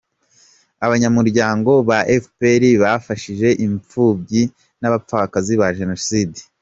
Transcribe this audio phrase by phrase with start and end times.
[0.85, 4.41] Abanyamuryango ba efuperi bafashije imfubyi
[4.81, 6.37] n’abapfakazi ba jenoside